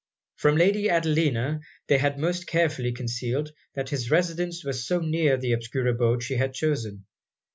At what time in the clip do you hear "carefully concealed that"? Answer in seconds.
2.47-3.89